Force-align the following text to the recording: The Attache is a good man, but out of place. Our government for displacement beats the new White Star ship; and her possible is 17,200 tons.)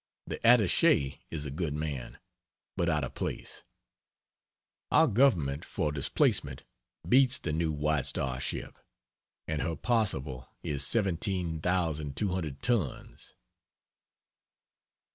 The 0.25 0.39
Attache 0.43 1.21
is 1.29 1.45
a 1.45 1.51
good 1.51 1.75
man, 1.75 2.17
but 2.75 2.89
out 2.89 3.03
of 3.03 3.13
place. 3.13 3.61
Our 4.89 5.05
government 5.05 5.63
for 5.63 5.91
displacement 5.91 6.63
beats 7.07 7.37
the 7.37 7.53
new 7.53 7.71
White 7.71 8.07
Star 8.07 8.39
ship; 8.41 8.79
and 9.47 9.61
her 9.61 9.75
possible 9.75 10.49
is 10.63 10.83
17,200 10.87 12.63
tons.) 12.63 13.35